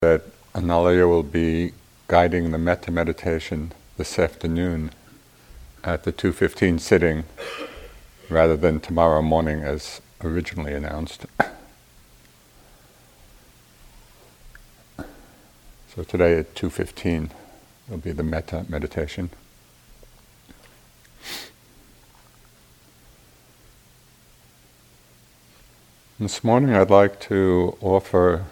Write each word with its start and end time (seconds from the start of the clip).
that 0.00 0.22
Analayo 0.54 1.08
will 1.08 1.24
be 1.24 1.72
guiding 2.06 2.52
the 2.52 2.58
metta 2.58 2.88
meditation 2.88 3.72
this 3.96 4.16
afternoon 4.16 4.92
at 5.82 6.04
the 6.04 6.12
2.15 6.12 6.78
sitting 6.78 7.24
rather 8.30 8.56
than 8.56 8.78
tomorrow 8.78 9.20
morning 9.20 9.64
as 9.64 10.00
originally 10.22 10.72
announced. 10.72 11.26
So 15.96 16.04
today 16.04 16.38
at 16.38 16.54
2.15 16.54 17.30
will 17.88 17.98
be 17.98 18.12
the 18.12 18.22
metta 18.22 18.64
meditation. 18.68 19.30
This 26.20 26.44
morning 26.44 26.72
I'd 26.72 26.88
like 26.88 27.18
to 27.22 27.76
offer 27.80 28.44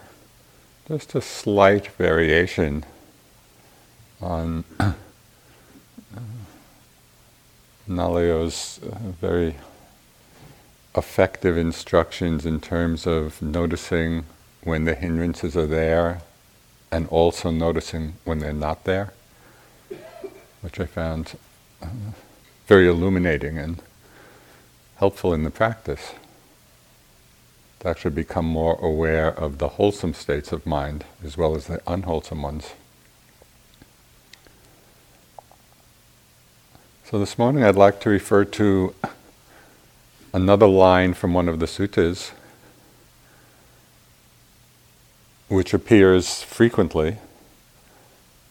just 0.88 1.14
a 1.16 1.20
slight 1.20 1.88
variation 1.88 2.84
on 4.20 4.64
Analayo's 7.88 8.78
uh, 8.84 8.98
very 9.20 9.56
effective 10.96 11.58
instructions 11.58 12.46
in 12.46 12.60
terms 12.60 13.04
of 13.06 13.42
noticing 13.42 14.24
when 14.62 14.84
the 14.84 14.94
hindrances 14.94 15.56
are 15.56 15.66
there 15.66 16.22
and 16.92 17.08
also 17.08 17.50
noticing 17.50 18.14
when 18.24 18.38
they're 18.38 18.52
not 18.52 18.84
there, 18.84 19.12
which 20.60 20.78
I 20.78 20.86
found 20.86 21.36
uh, 21.82 21.88
very 22.68 22.88
illuminating 22.88 23.58
and 23.58 23.82
helpful 24.98 25.34
in 25.34 25.42
the 25.42 25.50
practice 25.50 26.12
actually 27.86 28.10
become 28.10 28.44
more 28.44 28.78
aware 28.80 29.28
of 29.28 29.58
the 29.58 29.68
wholesome 29.68 30.14
states 30.14 30.52
of 30.52 30.66
mind 30.66 31.04
as 31.24 31.36
well 31.36 31.54
as 31.54 31.66
the 31.66 31.80
unwholesome 31.86 32.42
ones. 32.42 32.72
So 37.04 37.18
this 37.18 37.38
morning 37.38 37.62
I'd 37.62 37.76
like 37.76 38.00
to 38.00 38.10
refer 38.10 38.44
to 38.44 38.94
another 40.34 40.66
line 40.66 41.14
from 41.14 41.32
one 41.32 41.48
of 41.48 41.60
the 41.60 41.66
suttas 41.66 42.32
which 45.48 45.72
appears 45.72 46.42
frequently 46.42 47.18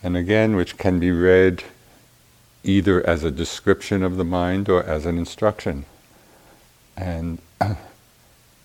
and 0.01 0.15
again 0.15 0.55
which 0.55 0.77
can 0.77 0.99
be 0.99 1.11
read 1.11 1.63
either 2.63 3.05
as 3.05 3.23
a 3.23 3.31
description 3.31 4.03
of 4.03 4.17
the 4.17 4.23
mind 4.23 4.69
or 4.69 4.83
as 4.83 5.05
an 5.05 5.17
instruction. 5.17 5.85
And 6.97 7.39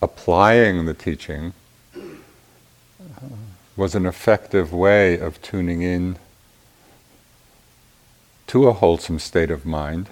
applying 0.03 0.87
the 0.87 0.95
teaching 0.95 1.53
was 3.77 3.95
an 3.95 4.07
effective 4.07 4.73
way 4.73 5.19
of 5.19 5.41
tuning 5.42 5.83
in 5.83 6.17
to 8.47 8.67
a 8.67 8.73
wholesome 8.73 9.19
state 9.19 9.51
of 9.51 9.65
mind 9.65 10.09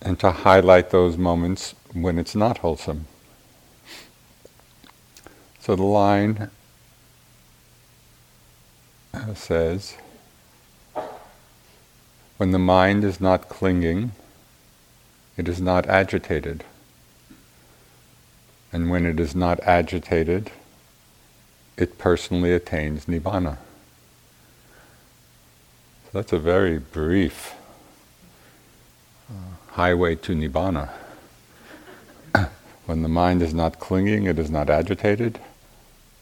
and 0.00 0.18
to 0.18 0.30
highlight 0.30 0.90
those 0.90 1.16
moments 1.16 1.74
when 1.92 2.18
it's 2.18 2.34
not 2.34 2.58
wholesome. 2.58 3.06
So 5.60 5.76
the 5.76 5.84
line 5.84 6.50
uh, 9.14 9.34
says, 9.34 9.96
when 12.36 12.50
the 12.50 12.58
mind 12.58 13.04
is 13.04 13.20
not 13.20 13.48
clinging, 13.48 14.10
it 15.36 15.48
is 15.48 15.60
not 15.60 15.86
agitated. 15.86 16.64
And 18.72 18.90
when 18.90 19.06
it 19.06 19.20
is 19.20 19.34
not 19.34 19.60
agitated, 19.60 20.50
it 21.76 21.98
personally 21.98 22.52
attains 22.52 23.06
nibbana. 23.06 23.56
So 26.04 26.10
that's 26.12 26.32
a 26.32 26.38
very 26.38 26.78
brief 26.78 27.54
uh, 29.30 29.34
highway 29.72 30.16
to 30.16 30.34
nibbana. 30.34 30.90
when 32.86 33.02
the 33.02 33.08
mind 33.08 33.42
is 33.42 33.54
not 33.54 33.78
clinging, 33.78 34.24
it 34.24 34.38
is 34.38 34.50
not 34.50 34.68
agitated. 34.70 35.38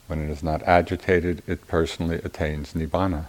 When 0.07 0.25
it 0.25 0.31
is 0.31 0.43
not 0.43 0.63
agitated, 0.63 1.43
it 1.47 1.67
personally 1.69 2.21
attains 2.25 2.75
nibbana. 2.75 3.27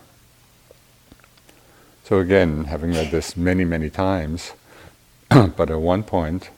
So 2.03 2.19
again, 2.19 2.66
having 2.66 2.91
read 2.91 3.11
this 3.11 3.38
many, 3.38 3.63
many 3.66 3.89
times, 3.89 4.53
but 5.56 5.69
at 5.69 5.80
one 5.80 6.03
point, 6.03 6.50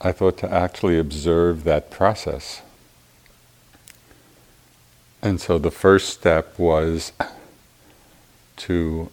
I 0.00 0.12
thought 0.12 0.38
to 0.38 0.52
actually 0.52 0.96
observe 0.96 1.64
that 1.64 1.90
process. 1.90 2.62
And 5.20 5.40
so 5.40 5.58
the 5.58 5.72
first 5.72 6.10
step 6.10 6.56
was 6.56 7.12
to 8.58 9.10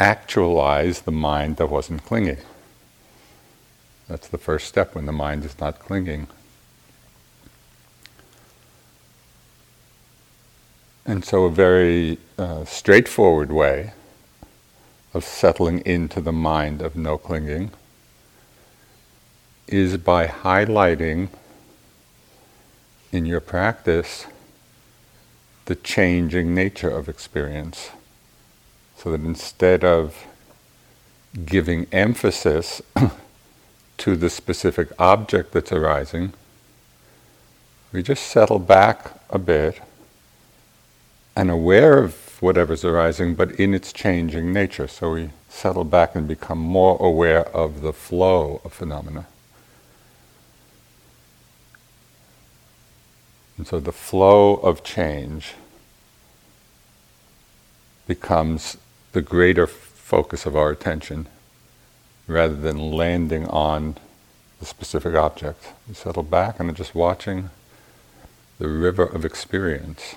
actualize 0.00 1.02
the 1.02 1.12
mind 1.12 1.58
that 1.58 1.68
wasn't 1.68 2.04
clinging. 2.04 2.38
That's 4.08 4.26
the 4.26 4.38
first 4.38 4.66
step 4.66 4.96
when 4.96 5.06
the 5.06 5.12
mind 5.12 5.44
is 5.44 5.60
not 5.60 5.78
clinging. 5.78 6.26
And 11.04 11.24
so, 11.24 11.44
a 11.44 11.50
very 11.50 12.18
uh, 12.36 12.64
straightforward 12.64 13.52
way 13.52 13.92
of 15.16 15.24
settling 15.24 15.78
into 15.86 16.20
the 16.20 16.32
mind 16.32 16.82
of 16.82 16.94
no 16.94 17.16
clinging 17.16 17.70
is 19.66 19.96
by 19.96 20.26
highlighting 20.26 21.28
in 23.10 23.24
your 23.24 23.40
practice 23.40 24.26
the 25.64 25.74
changing 25.74 26.54
nature 26.54 26.90
of 26.90 27.08
experience. 27.08 27.90
So 28.98 29.10
that 29.10 29.22
instead 29.22 29.84
of 29.84 30.26
giving 31.46 31.86
emphasis 31.92 32.82
to 33.96 34.16
the 34.16 34.28
specific 34.28 34.88
object 34.98 35.52
that's 35.52 35.72
arising, 35.72 36.34
we 37.90 38.02
just 38.02 38.24
settle 38.24 38.58
back 38.58 39.18
a 39.30 39.38
bit 39.38 39.80
and 41.34 41.50
aware 41.50 42.02
of 42.02 42.25
whatever's 42.40 42.84
arising, 42.84 43.34
but 43.34 43.52
in 43.52 43.74
its 43.74 43.92
changing 43.92 44.52
nature. 44.52 44.86
So 44.86 45.12
we 45.12 45.30
settle 45.48 45.84
back 45.84 46.14
and 46.14 46.28
become 46.28 46.58
more 46.58 46.96
aware 47.00 47.44
of 47.48 47.80
the 47.80 47.92
flow 47.92 48.60
of 48.64 48.72
phenomena. 48.72 49.26
And 53.56 53.66
so 53.66 53.80
the 53.80 53.92
flow 53.92 54.56
of 54.56 54.84
change 54.84 55.54
becomes 58.06 58.76
the 59.12 59.22
greater 59.22 59.66
focus 59.66 60.46
of 60.46 60.54
our 60.56 60.70
attention 60.70 61.26
rather 62.26 62.54
than 62.54 62.92
landing 62.92 63.46
on 63.48 63.96
the 64.60 64.66
specific 64.66 65.14
object. 65.14 65.72
We 65.88 65.94
settle 65.94 66.22
back 66.22 66.60
and 66.60 66.70
are 66.70 66.74
just 66.74 66.94
watching 66.94 67.50
the 68.58 68.68
river 68.68 69.04
of 69.04 69.24
experience 69.24 70.16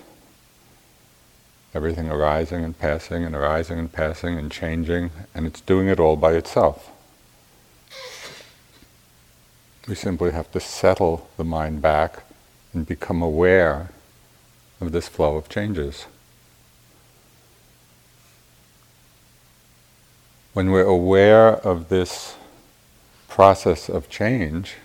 everything 1.73 2.09
arising 2.09 2.63
and 2.63 2.77
passing 2.77 3.23
and 3.23 3.35
arising 3.35 3.77
and 3.77 3.91
passing 3.91 4.37
and 4.37 4.51
changing, 4.51 5.11
and 5.35 5.45
it's 5.45 5.61
doing 5.61 5.87
it 5.87 5.99
all 5.99 6.15
by 6.15 6.33
itself. 6.33 6.89
We 9.87 9.95
simply 9.95 10.31
have 10.31 10.51
to 10.51 10.59
settle 10.59 11.29
the 11.37 11.43
mind 11.43 11.81
back 11.81 12.23
and 12.73 12.85
become 12.85 13.21
aware 13.21 13.89
of 14.79 14.91
this 14.91 15.07
flow 15.07 15.35
of 15.35 15.49
changes. 15.49 16.05
When 20.53 20.71
we're 20.71 20.83
aware 20.83 21.53
of 21.55 21.89
this 21.89 22.35
process 23.27 23.89
of 23.89 24.09
change, 24.09 24.75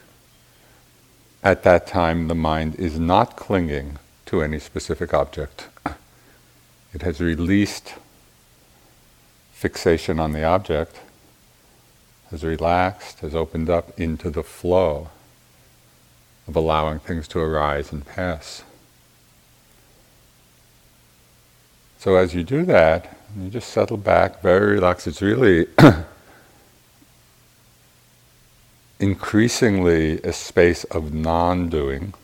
at 1.43 1.63
that 1.63 1.87
time 1.87 2.29
the 2.29 2.35
mind 2.35 2.77
is 2.77 2.99
not 2.99 3.37
clinging 3.37 3.99
to 4.27 4.43
any 4.43 4.59
specific 4.59 5.13
object. 5.13 5.69
It 6.95 7.03
has 7.03 7.21
released 7.21 7.95
fixation 9.53 10.21
on 10.21 10.33
the 10.33 10.45
object, 10.45 11.01
has 12.31 12.45
relaxed, 12.45 13.19
has 13.21 13.35
opened 13.35 13.69
up 13.69 13.99
into 13.99 14.31
the 14.31 14.45
flow 14.45 15.09
of 16.47 16.55
allowing 16.55 17.01
things 17.01 17.27
to 17.29 17.41
arise 17.41 17.91
and 17.91 18.07
pass. 18.07 18.63
So 21.99 22.15
as 22.15 22.33
you 22.33 22.45
do 22.45 22.65
that, 22.67 23.17
you 23.37 23.51
just 23.51 23.71
settle 23.71 23.97
back, 23.97 24.41
very 24.41 24.75
relaxed. 24.75 25.09
It's 25.09 25.23
really 25.23 25.67
increasingly 29.01 30.21
a 30.23 30.33
space 30.33 30.85
of 30.85 31.13
non 31.13 31.69
doing 31.69 32.15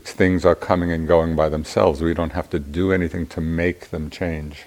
things 0.00 0.44
are 0.44 0.54
coming 0.54 0.90
and 0.90 1.06
going 1.06 1.36
by 1.36 1.48
themselves. 1.48 2.00
We 2.00 2.14
don't 2.14 2.32
have 2.32 2.50
to 2.50 2.58
do 2.58 2.92
anything 2.92 3.26
to 3.28 3.40
make 3.40 3.90
them 3.90 4.10
change. 4.10 4.64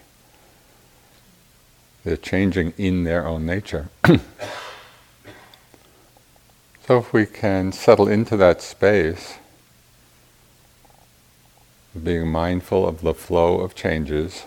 They're 2.04 2.18
changing 2.18 2.74
in 2.78 3.04
their 3.04 3.28
own 3.28 3.46
nature. 3.46 3.90
So 6.88 7.00
if 7.00 7.12
we 7.14 7.26
can 7.26 7.72
settle 7.72 8.08
into 8.08 8.38
that 8.38 8.62
space, 8.62 9.40
being 12.04 12.28
mindful 12.28 12.88
of 12.88 13.02
the 13.02 13.16
flow 13.16 13.60
of 13.62 13.74
changes, 13.74 14.44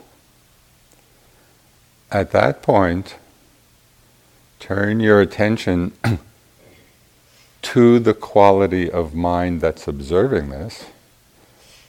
at 2.12 2.30
that 2.30 2.62
point, 2.62 3.16
turn 4.60 5.00
your 5.00 5.20
attention 5.20 5.92
to 7.72 7.98
the 7.98 8.14
quality 8.14 8.90
of 8.90 9.14
mind 9.14 9.60
that's 9.60 9.86
observing 9.86 10.48
this, 10.48 10.86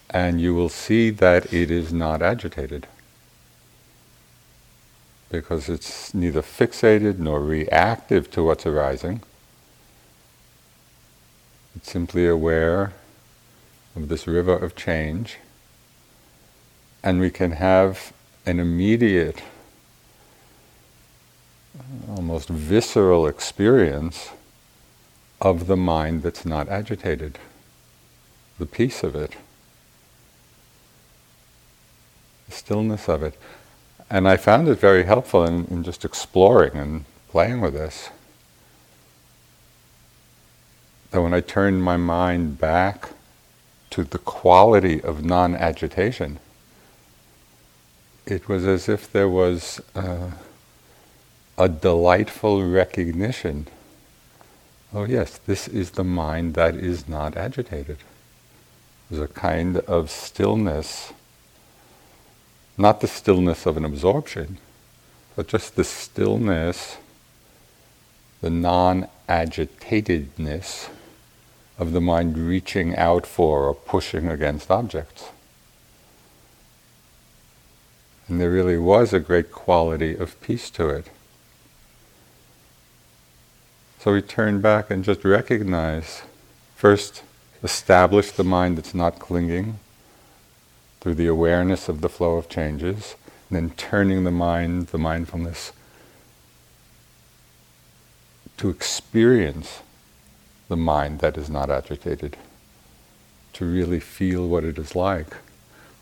and 0.10 0.42
you 0.42 0.54
will 0.54 0.68
see 0.68 1.10
that 1.10 1.54
it 1.54 1.72
is 1.72 1.94
not 1.94 2.22
agitated. 2.22 2.86
Because 5.30 5.70
it's 5.70 6.14
neither 6.14 6.42
fixated 6.42 7.18
nor 7.18 7.40
reactive 7.40 8.30
to 8.32 8.44
what's 8.44 8.66
arising. 8.66 9.22
It's 11.78 11.90
simply 11.90 12.28
aware 12.28 12.92
of 13.96 14.10
this 14.10 14.28
river 14.28 14.58
of 14.58 14.76
change, 14.76 15.38
and 17.02 17.22
we 17.22 17.30
can 17.30 17.52
have 17.52 18.12
an 18.46 18.60
immediate, 18.60 19.42
almost 22.10 22.50
visceral 22.50 23.26
experience 23.28 24.32
of 25.42 25.68
the 25.68 25.78
mind 25.78 26.24
that's 26.24 26.46
not 26.46 26.68
agitated, 26.70 27.40
the 28.58 28.66
peace 28.66 29.04
of 29.04 29.16
it, 29.16 29.36
the 32.48 32.56
stillness 32.56 33.08
of 33.08 33.24
it. 33.24 33.36
And 34.10 34.28
I 34.28 34.38
found 34.38 34.68
it 34.68 34.80
very 34.80 35.04
helpful 35.04 35.46
in, 35.46 35.66
in 35.66 35.84
just 35.84 36.04
exploring 36.04 36.76
and 36.76 37.06
playing 37.30 37.62
with 37.62 37.74
this. 37.74 38.10
That 41.12 41.22
when 41.22 41.34
I 41.34 41.42
turned 41.42 41.84
my 41.84 41.98
mind 41.98 42.60
back 42.60 43.10
to 43.92 44.04
the 44.04 44.18
quality 44.18 45.02
of 45.02 45.24
non 45.24 45.56
agitation, 45.56 46.40
it 48.26 48.48
was 48.48 48.66
as 48.66 48.90
if 48.90 49.12
there 49.12 49.30
was 49.30 49.82
uh, 49.96 50.32
a 51.58 51.70
delightful 51.70 52.64
recognition 52.64 53.68
oh 54.94 55.06
yes, 55.06 55.38
this 55.46 55.68
is 55.68 55.92
the 55.92 56.04
mind 56.04 56.54
that 56.56 56.76
is 56.76 57.08
not 57.08 57.38
agitated. 57.38 57.98
There's 59.10 59.22
a 59.22 59.34
kind 59.34 59.78
of 59.78 60.10
stillness, 60.10 61.14
not 62.78 63.02
the 63.02 63.08
stillness 63.08 63.66
of 63.66 63.78
an 63.78 63.86
absorption, 63.86 64.58
but 65.36 65.48
just 65.48 65.76
the 65.76 65.84
stillness, 65.84 66.98
the 68.42 68.50
non 68.50 69.08
agitatedness 69.28 70.90
of 71.78 71.94
the 71.94 72.02
mind 72.02 72.38
reaching 72.38 72.96
out 72.96 73.26
for 73.26 73.64
or 73.64 73.74
pushing 73.74 74.28
against 74.28 74.70
objects. 74.70 75.30
And 78.28 78.40
there 78.40 78.52
really 78.52 78.78
was 78.78 79.12
a 79.12 79.20
great 79.20 79.52
quality 79.52 80.16
of 80.16 80.40
peace 80.42 80.70
to 80.72 80.90
it. 80.90 81.08
So 84.00 84.14
we 84.14 84.22
turn 84.22 84.62
back 84.62 84.90
and 84.90 85.04
just 85.04 85.26
recognize 85.26 86.22
first, 86.74 87.22
establish 87.62 88.32
the 88.32 88.46
mind 88.46 88.78
that's 88.78 88.94
not 88.94 89.20
clinging 89.20 89.78
through 91.02 91.16
the 91.16 91.28
awareness 91.28 91.90
of 91.90 92.00
the 92.00 92.08
flow 92.08 92.38
of 92.38 92.48
changes, 92.48 93.16
and 93.50 93.58
then 93.58 93.70
turning 93.76 94.24
the 94.24 94.32
mind, 94.32 94.88
the 94.88 94.98
mindfulness, 94.98 95.74
to 98.56 98.70
experience 98.70 99.82
the 100.70 100.78
mind 100.78 101.20
that 101.20 101.38
is 101.38 101.50
not 101.50 101.70
agitated, 101.70 102.38
to 103.52 103.66
really 103.66 104.00
feel 104.00 104.48
what 104.48 104.64
it 104.64 104.78
is 104.78 104.96
like, 104.96 105.36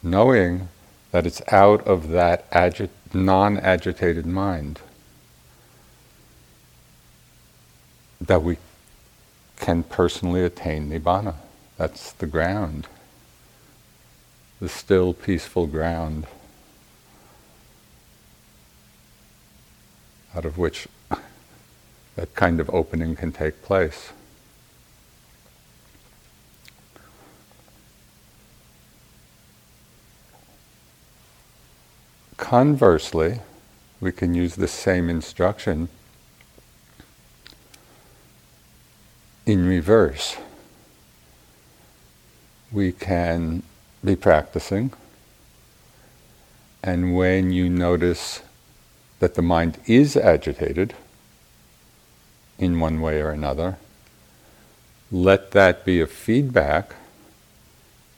knowing 0.04 0.70
that 1.10 1.26
it's 1.26 1.42
out 1.52 1.82
of 1.88 2.10
that 2.10 2.48
agi- 2.52 2.90
non 3.12 3.58
agitated 3.58 4.28
mind 4.28 4.82
that 8.20 8.42
we 8.42 8.58
can 9.60 9.84
personally 9.84 10.44
attain 10.44 10.90
nibbana. 10.90 11.36
That's 11.78 12.12
the 12.14 12.28
ground, 12.28 12.88
the 14.60 14.70
still, 14.70 15.14
peaceful 15.14 15.68
ground 15.68 16.26
out 20.36 20.46
of 20.46 20.58
which 20.58 20.88
that 22.16 22.34
kind 22.36 22.60
of 22.60 22.70
opening 22.72 23.16
can 23.16 23.32
take 23.32 23.62
place. 23.62 24.12
Conversely, 32.38 33.40
we 34.00 34.12
can 34.12 34.36
use 34.36 34.56
the 34.56 34.68
same 34.68 35.10
instruction 35.10 35.90
in 39.48 39.66
reverse. 39.66 40.36
We 42.70 42.92
can 42.92 43.64
be 44.04 44.18
practicing, 44.18 44.92
and 46.84 47.16
when 47.16 47.52
you 47.52 47.70
notice 47.70 48.42
that 49.20 49.36
the 49.36 49.42
mind 49.42 49.78
is 49.86 50.18
agitated 50.18 50.94
in 52.60 52.82
one 52.82 53.00
way 53.00 53.22
or 53.22 53.30
another, 53.30 53.78
let 55.10 55.52
that 55.52 55.86
be 55.86 56.02
a 56.02 56.08
feedback 56.08 56.96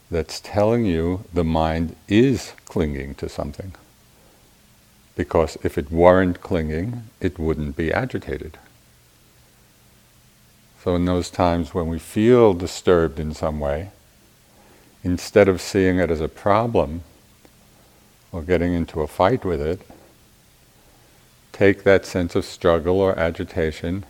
that's 0.10 0.40
telling 0.40 0.86
you 0.86 1.26
the 1.32 1.44
mind 1.44 1.96
is 2.08 2.54
clinging 2.66 3.14
to 3.16 3.30
something. 3.30 3.74
Because 5.16 5.58
if 5.62 5.78
it 5.78 5.92
weren't 5.92 6.42
clinging, 6.42 7.04
it 7.22 7.38
wouldn't 7.38 7.76
be 7.76 7.94
agitated. 7.94 8.58
So, 10.90 10.96
in 10.96 11.06
those 11.06 11.30
times 11.30 11.72
when 11.72 11.86
we 11.86 12.00
feel 12.00 12.56
disturbed 12.56 13.20
in 13.20 13.36
some 13.36 13.60
way, 13.60 13.92
instead 15.04 15.48
of 15.48 15.62
seeing 15.62 16.00
it 16.00 16.10
as 16.10 16.20
a 16.20 16.28
problem 16.28 17.04
or 18.32 18.42
getting 18.42 18.74
into 18.74 19.02
a 19.02 19.08
fight 19.08 19.46
with 19.46 19.62
it, 19.62 19.82
take 21.52 21.84
that 21.84 22.08
sense 22.08 22.34
of 22.34 22.44
struggle 22.44 23.00
or 23.00 23.16
agitation 23.20 24.04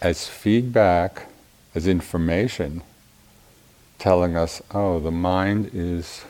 as 0.00 0.26
feedback, 0.26 1.26
as 1.74 1.86
information, 1.86 2.82
telling 3.98 4.34
us, 4.34 4.62
oh, 4.70 5.00
the 5.00 5.10
mind 5.10 5.70
is 5.74 6.24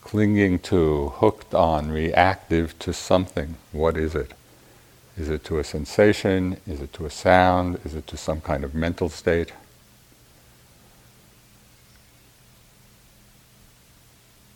clinging 0.00 0.58
to, 0.58 1.10
hooked 1.18 1.54
on, 1.54 1.92
reactive 1.92 2.76
to 2.80 2.92
something. 2.92 3.54
What 3.70 3.96
is 3.96 4.16
it? 4.16 4.32
Is 5.20 5.28
it 5.28 5.44
to 5.44 5.58
a 5.58 5.64
sensation? 5.64 6.56
Is 6.66 6.80
it 6.80 6.94
to 6.94 7.04
a 7.04 7.10
sound? 7.10 7.78
Is 7.84 7.94
it 7.94 8.06
to 8.06 8.16
some 8.16 8.40
kind 8.40 8.64
of 8.64 8.74
mental 8.74 9.10
state? 9.10 9.52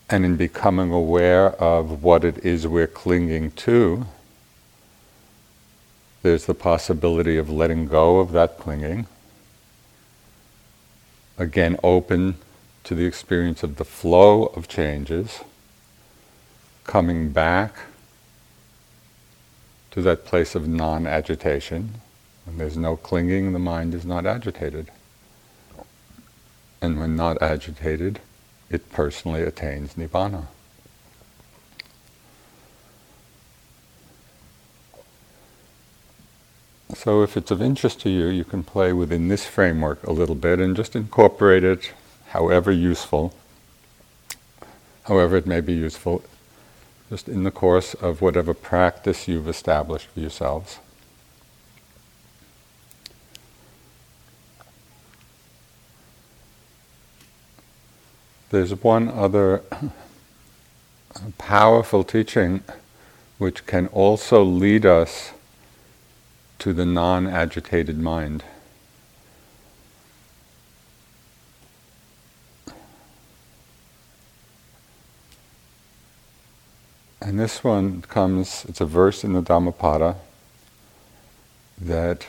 And 0.09 0.25
in 0.25 0.37
becoming 0.37 0.91
aware 0.91 1.51
of 1.61 2.03
what 2.03 2.25
it 2.25 2.47
is 2.47 2.67
we're 2.67 2.87
clinging 2.87 3.51
to, 3.51 4.07
there's 6.23 6.47
the 6.47 6.55
possibility 6.55 7.37
of 7.37 7.51
letting 7.51 7.87
go 7.87 8.21
of 8.21 8.33
that 8.33 8.57
clinging. 8.57 9.07
Again, 11.37 11.77
open 11.83 12.37
to 12.85 12.95
the 12.95 13.05
experience 13.05 13.63
of 13.63 13.77
the 13.77 13.85
flow 13.85 14.47
of 14.57 14.67
changes, 14.67 15.41
coming 16.85 17.29
back 17.33 17.75
to 19.95 20.03
that 20.03 20.25
place 20.25 20.57
of 20.57 20.67
non 20.67 21.07
agitation. 21.07 22.01
When 22.45 22.59
there's 22.59 22.77
no 22.77 22.97
clinging, 22.97 23.53
the 23.53 23.61
mind 23.61 23.95
is 23.95 24.05
not 24.05 24.27
agitated. 24.27 24.91
And 26.83 26.99
when 26.99 27.15
not 27.15 27.41
agitated, 27.41 28.19
it 28.69 28.91
personally 28.91 29.43
attains 29.43 29.95
nibbana. 29.95 30.47
So, 36.93 37.23
if 37.23 37.37
it's 37.37 37.53
of 37.53 37.63
interest 37.63 38.01
to 38.01 38.11
you, 38.11 38.27
you 38.27 38.45
can 38.45 38.65
play 38.65 38.93
within 38.93 39.29
this 39.29 39.47
framework 39.47 40.05
a 40.05 40.13
little 40.13 40.35
bit 40.35 40.59
and 40.59 40.75
just 40.75 40.97
incorporate 40.97 41.63
it 41.63 41.93
however 42.31 42.73
useful, 42.73 43.33
however 45.05 45.37
it 45.37 45.47
may 45.47 45.61
be 45.61 45.73
useful 45.73 46.25
just 47.11 47.29
in 47.29 47.45
the 47.45 47.51
course 47.51 47.95
of 47.95 48.21
whatever 48.23 48.55
practice 48.55 49.29
you've 49.29 49.49
established 49.49 50.09
for 50.09 50.21
yourselves. 50.21 50.79
There's 58.51 58.75
one 58.83 59.09
other 59.09 59.63
powerful 61.39 62.05
teaching 62.05 62.63
which 63.39 63.67
can 63.67 63.89
also 63.89 64.45
lead 64.45 64.87
us 64.87 65.33
to 66.61 66.73
the 66.73 66.87
non 66.87 67.27
agitated 67.27 67.99
mind. 67.99 68.45
And 77.25 77.41
this 77.41 77.65
one 77.65 78.03
comes, 78.03 78.67
it's 78.69 78.83
a 78.83 78.85
verse 78.85 79.25
in 79.25 79.33
the 79.33 79.41
Dhammapada 79.41 80.17
that 81.81 82.27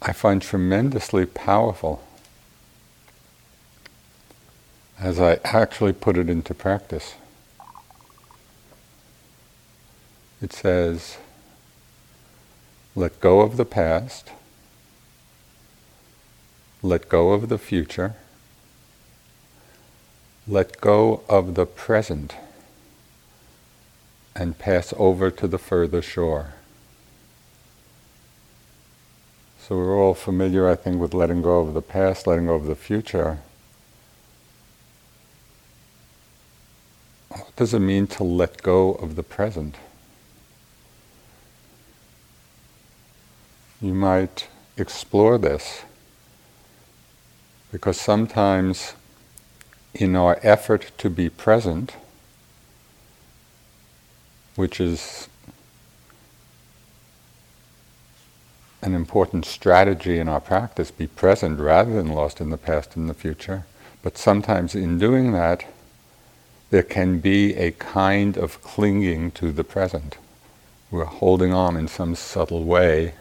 I 0.00 0.14
find 0.14 0.40
tremendously 0.40 1.26
powerful 1.26 2.02
as 4.98 5.20
I 5.20 5.40
actually 5.44 5.92
put 5.92 6.16
it 6.16 6.30
into 6.30 6.54
practice. 6.54 7.16
It 10.40 10.54
says, 10.54 11.18
let 12.94 13.20
go 13.20 13.40
of 13.42 13.58
the 13.58 13.66
past, 13.66 14.30
let 16.82 17.10
go 17.10 17.32
of 17.32 17.50
the 17.50 17.58
future, 17.58 18.14
let 20.48 20.80
go 20.80 21.22
of 21.28 21.56
the 21.56 21.66
present, 21.66 22.34
and 24.36 24.58
pass 24.58 24.92
over 24.96 25.30
to 25.30 25.46
the 25.46 25.58
further 25.58 26.02
shore. 26.02 26.54
So 29.58 29.76
we're 29.76 29.98
all 29.98 30.14
familiar, 30.14 30.68
I 30.68 30.74
think, 30.74 31.00
with 31.00 31.14
letting 31.14 31.40
go 31.40 31.60
of 31.60 31.72
the 31.72 31.80
past, 31.80 32.26
letting 32.26 32.46
go 32.46 32.54
of 32.54 32.66
the 32.66 32.74
future. 32.74 33.38
What 37.30 37.56
does 37.56 37.72
it 37.72 37.80
mean 37.80 38.06
to 38.08 38.24
let 38.24 38.62
go 38.62 38.92
of 38.92 39.16
the 39.16 39.22
present? 39.22 39.76
You 43.80 43.94
might 43.94 44.48
explore 44.76 45.38
this 45.38 45.82
because 47.72 48.00
sometimes 48.00 48.94
in 49.94 50.14
our 50.14 50.38
effort 50.42 50.92
to 50.98 51.10
be 51.10 51.28
present, 51.28 51.94
which 54.56 54.80
is 54.80 55.28
an 58.82 58.94
important 58.94 59.46
strategy 59.46 60.18
in 60.18 60.28
our 60.28 60.40
practice, 60.40 60.90
be 60.90 61.06
present 61.06 61.58
rather 61.58 61.94
than 61.94 62.08
lost 62.08 62.40
in 62.40 62.50
the 62.50 62.58
past 62.58 62.96
and 62.96 63.08
the 63.08 63.14
future. 63.14 63.64
But 64.02 64.18
sometimes 64.18 64.74
in 64.74 64.98
doing 64.98 65.32
that, 65.32 65.64
there 66.70 66.82
can 66.82 67.18
be 67.18 67.54
a 67.54 67.70
kind 67.72 68.36
of 68.36 68.62
clinging 68.62 69.30
to 69.32 69.52
the 69.52 69.64
present. 69.64 70.18
We're 70.90 71.04
holding 71.04 71.52
on 71.52 71.76
in 71.76 71.88
some 71.88 72.14
subtle 72.14 72.64
way. 72.64 73.14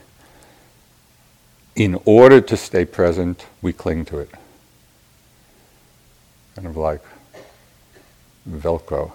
In 1.75 1.99
order 2.03 2.41
to 2.41 2.57
stay 2.57 2.83
present, 2.83 3.45
we 3.61 3.71
cling 3.71 4.05
to 4.05 4.19
it. 4.19 4.31
Kind 6.55 6.67
of 6.67 6.75
like 6.75 7.01
Velcro. 8.49 9.13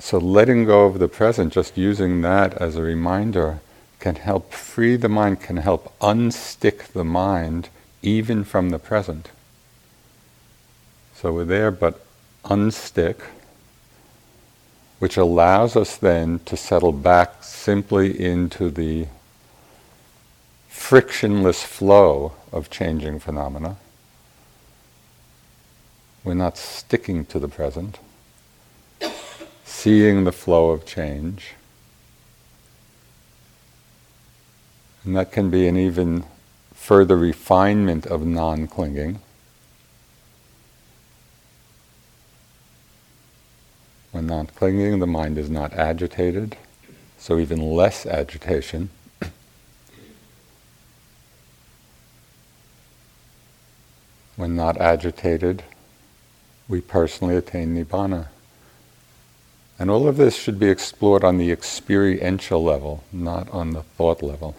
So 0.00 0.16
letting 0.16 0.64
go 0.64 0.86
of 0.86 0.98
the 0.98 1.08
present, 1.08 1.52
just 1.52 1.76
using 1.76 2.22
that 2.22 2.54
as 2.54 2.74
a 2.74 2.82
reminder, 2.82 3.60
can 4.00 4.16
help 4.16 4.52
free 4.52 4.96
the 4.96 5.10
mind, 5.10 5.40
can 5.42 5.58
help 5.58 5.96
unstick 6.00 6.88
the 6.88 7.04
mind 7.04 7.68
even 8.02 8.42
from 8.42 8.70
the 8.70 8.78
present. 8.78 9.28
So 11.14 11.34
we're 11.34 11.44
there, 11.44 11.70
but 11.70 12.04
unstick, 12.46 13.16
which 15.00 15.18
allows 15.18 15.76
us 15.76 15.98
then 15.98 16.40
to 16.46 16.56
settle 16.56 16.92
back 16.92 17.44
simply 17.44 18.18
into 18.18 18.70
the 18.70 19.06
frictionless 20.68 21.62
flow 21.62 22.32
of 22.52 22.70
changing 22.70 23.18
phenomena. 23.18 23.76
We're 26.24 26.34
not 26.34 26.56
sticking 26.56 27.26
to 27.26 27.38
the 27.38 27.48
present, 27.48 27.98
seeing 29.80 30.24
the 30.24 30.32
flow 30.32 30.70
of 30.72 30.84
change. 30.84 31.54
And 35.04 35.16
that 35.16 35.32
can 35.32 35.48
be 35.48 35.66
an 35.66 35.78
even 35.78 36.24
further 36.74 37.16
refinement 37.16 38.04
of 38.04 38.26
non 38.26 38.66
clinging. 38.66 39.20
When 44.12 44.26
not 44.26 44.54
clinging, 44.54 44.98
the 44.98 45.06
mind 45.06 45.38
is 45.38 45.48
not 45.48 45.72
agitated, 45.72 46.58
so 47.16 47.38
even 47.38 47.72
less 47.74 48.04
agitation. 48.04 48.90
when 54.36 54.54
not 54.54 54.78
agitated, 54.78 55.62
we 56.68 56.82
personally 56.82 57.36
attain 57.36 57.74
nibbana. 57.74 58.28
And 59.80 59.90
all 59.90 60.06
of 60.06 60.18
this 60.18 60.36
should 60.36 60.58
be 60.58 60.68
explored 60.68 61.24
on 61.24 61.38
the 61.38 61.50
experiential 61.50 62.62
level, 62.62 63.02
not 63.10 63.48
on 63.48 63.70
the 63.70 63.82
thought 63.82 64.22
level. 64.22 64.54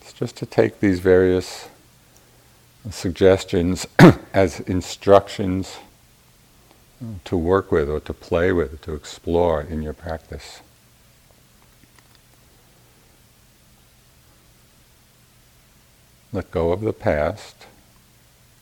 It's 0.00 0.14
just 0.14 0.34
to 0.38 0.46
take 0.46 0.80
these 0.80 1.00
various 1.00 1.68
suggestions 2.90 3.86
as 4.32 4.60
instructions 4.60 5.76
to 7.26 7.36
work 7.36 7.70
with 7.70 7.90
or 7.90 8.00
to 8.00 8.14
play 8.14 8.50
with, 8.50 8.80
to 8.80 8.94
explore 8.94 9.60
in 9.60 9.82
your 9.82 9.92
practice. 9.92 10.60
Let 16.32 16.50
go 16.50 16.72
of 16.72 16.80
the 16.80 16.94
past, 16.94 17.66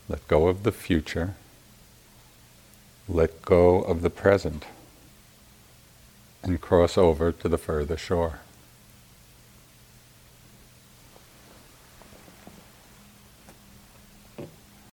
let 0.09 0.27
go 0.27 0.49
of 0.49 0.65
the 0.65 0.73
future, 0.73 1.37
let 3.09 3.43
go 3.43 3.81
of 3.81 4.03
the 4.03 4.11
present, 4.11 4.65
and 6.45 6.61
cross 6.61 6.97
over 6.97 7.33
to 7.33 7.49
the 7.49 7.59
further 7.59 7.97
shore. 7.97 8.41